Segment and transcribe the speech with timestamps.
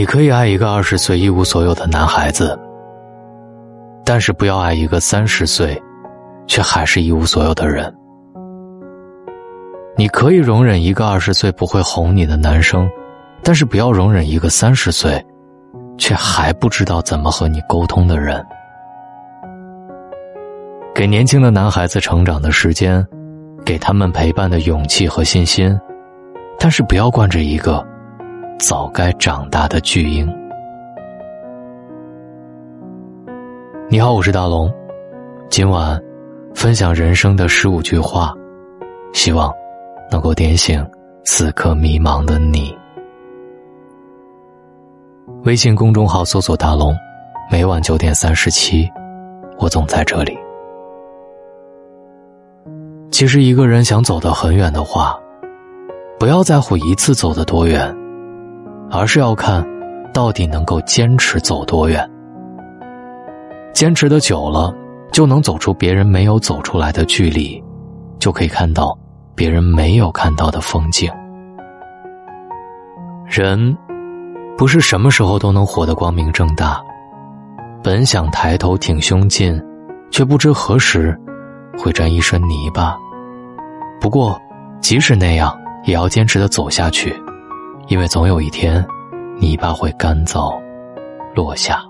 [0.00, 2.58] 你可以爱一个二十岁一无所有的男孩子，
[4.02, 5.78] 但是不要爱一个三十岁
[6.46, 7.94] 却还是一无所有的人。
[9.98, 12.88] 你可以容忍一个二十岁不会哄你的男生，
[13.42, 15.22] 但是不要容忍一个三十岁
[15.98, 18.42] 却还不知道怎么和你沟通的人。
[20.94, 23.06] 给年轻的男孩子成长的时间，
[23.66, 25.78] 给他们陪伴的勇气和信心，
[26.58, 27.86] 但是不要惯着一个。
[28.60, 30.28] 早该长大的巨婴。
[33.88, 34.70] 你好，我是大龙，
[35.48, 35.98] 今晚
[36.54, 38.34] 分享人生的十五句话，
[39.14, 39.50] 希望
[40.10, 40.86] 能够点醒
[41.24, 42.76] 此刻迷茫的你。
[45.44, 46.94] 微信公众号搜索“大龙”，
[47.50, 48.86] 每晚九点三十七，
[49.58, 50.38] 我总在这里。
[53.10, 55.18] 其实，一个人想走得很远的话，
[56.18, 57.96] 不要在乎一次走得多远。
[58.90, 59.64] 而是要看，
[60.12, 62.08] 到底能够坚持走多远。
[63.72, 64.74] 坚持的久了，
[65.12, 67.62] 就能走出别人没有走出来的距离，
[68.18, 68.98] 就可以看到
[69.34, 71.08] 别人没有看到的风景。
[73.26, 73.76] 人，
[74.58, 76.82] 不是什么时候都能活得光明正大。
[77.82, 79.58] 本想抬头挺胸进，
[80.10, 81.16] 却不知何时
[81.78, 82.98] 会沾一身泥巴。
[84.00, 84.36] 不过，
[84.80, 87.14] 即使那样，也要坚持的走下去。
[87.90, 88.86] 因为总有一天，
[89.36, 90.56] 泥巴会干燥
[91.34, 91.84] 落下。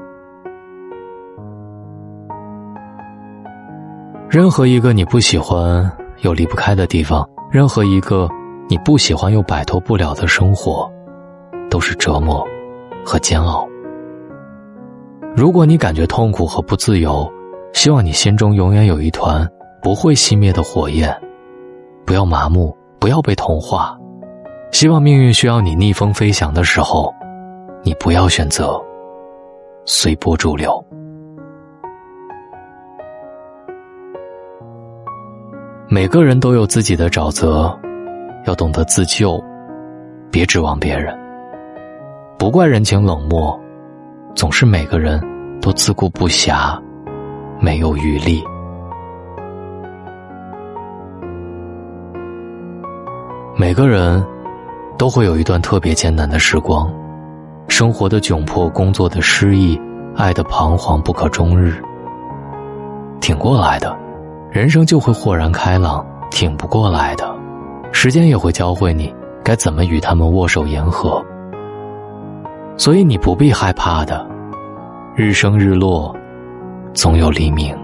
[4.31, 8.27] 任何一个你不喜欢又离不开的地方，任何一个
[8.67, 10.91] 你不喜欢又摆脱不了的生活，
[11.69, 12.43] 都是折磨
[13.05, 13.69] 和煎熬。
[15.37, 17.31] 如果你感觉痛苦和不自由，
[17.75, 19.47] 希望你心中永远有一团
[19.83, 21.15] 不会熄灭的火焰。
[22.07, 23.95] 不要麻木，不要被同化。
[24.73, 27.13] 希望命运需要你逆风飞翔的时候，
[27.83, 28.81] 你不要选择
[29.85, 30.83] 随波逐流。
[35.87, 37.79] 每个人都有自己的沼泽，
[38.47, 39.43] 要懂得自救，
[40.31, 41.15] 别指望别人。
[42.39, 43.59] 不怪人情冷漠，
[44.35, 45.21] 总是每个人
[45.61, 46.81] 都自顾不暇，
[47.61, 48.43] 没有余力。
[53.59, 54.25] 每个人。
[54.99, 56.93] 都会有一段特别艰难的时光，
[57.69, 59.81] 生活的窘迫，工作的失意，
[60.15, 61.83] 爱的彷徨不可终日。
[63.21, 63.97] 挺过来的，
[64.51, 67.35] 人生就会豁然开朗；挺不过来的，
[67.93, 71.25] 时间也会教会你该怎么与他们握手言和。
[72.77, 74.27] 所以你不必害怕的，
[75.15, 76.15] 日升日落，
[76.93, 77.77] 总有黎明。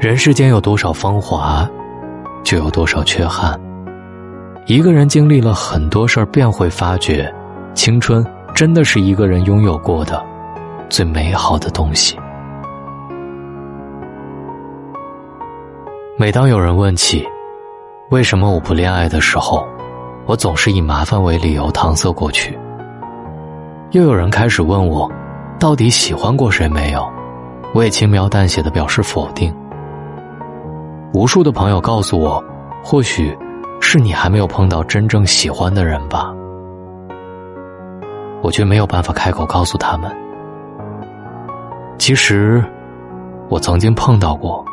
[0.00, 1.68] 人世间有多少芳华，
[2.42, 3.60] 就有多少缺憾。
[4.64, 7.30] 一个人经历了很多事儿，便会发觉，
[7.74, 8.24] 青春
[8.54, 10.24] 真的是一个人拥有过的
[10.88, 12.18] 最美好的东西。
[16.18, 17.22] 每当有人问起
[18.08, 19.62] 为什么我不恋爱的时候，
[20.24, 22.58] 我总是以麻烦为理由搪塞过去。
[23.90, 25.12] 又有人开始问我，
[25.58, 27.06] 到底喜欢过谁没有，
[27.74, 29.54] 我也轻描淡写的表示否定。
[31.12, 32.42] 无数的朋友告诉我，
[32.84, 33.36] 或许
[33.80, 36.32] 是你还没有碰到真正喜欢的人吧。
[38.42, 40.10] 我却没有办法开口告诉他们，
[41.98, 42.64] 其实
[43.48, 44.64] 我曾经碰到过，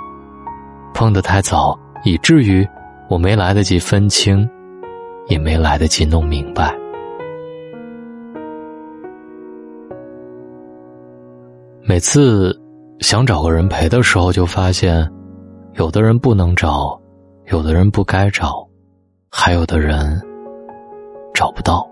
[0.94, 2.66] 碰得太早，以至于
[3.10, 4.48] 我没来得及分清，
[5.28, 6.74] 也没来得及弄明白。
[11.84, 12.56] 每次
[13.00, 15.12] 想找个人陪的时候，就发现。
[15.78, 17.00] 有的人不能找，
[17.52, 18.68] 有的人不该找，
[19.30, 20.20] 还有的人
[21.36, 21.88] 找不到。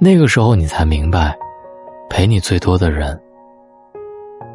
[0.00, 1.36] 那个时候，你才明白，
[2.08, 3.20] 陪你最多的人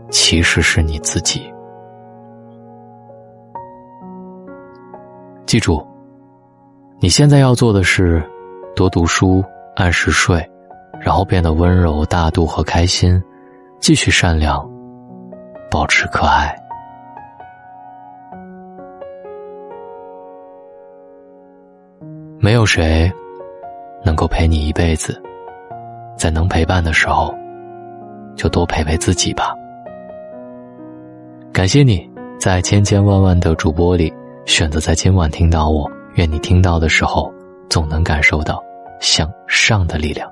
[0.09, 1.53] 其实是你自己。
[5.45, 5.85] 记住，
[6.99, 8.27] 你现在要做的是
[8.75, 9.43] 多读书，
[9.75, 10.43] 按时睡，
[10.99, 13.21] 然后变得温柔、大度和开心，
[13.79, 14.67] 继续善良，
[15.69, 16.59] 保持可爱。
[22.45, 23.11] 没有谁
[24.03, 25.19] 能够陪你一辈子，
[26.15, 27.33] 在能陪伴的时候，
[28.35, 29.55] 就多陪陪自己吧。
[31.51, 32.07] 感谢你
[32.39, 34.13] 在千千万万的主播里
[34.45, 37.33] 选择在今晚听到我，愿你听到的时候
[37.67, 38.63] 总能感受到
[39.01, 40.31] 向上的力量。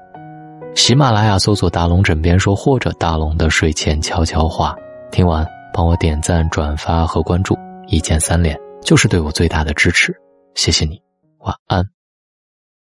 [0.75, 4.75] 喜马拉雅搜索“大龙枕边说”或者“大龙的睡前悄悄话”，
[5.09, 5.43] 听完
[5.73, 7.57] 帮我点赞、转发和关注，
[7.87, 8.55] 一键三连。
[8.83, 10.15] 就是对我最大的支持。
[10.53, 11.01] 谢谢你，
[11.39, 11.83] 晚安。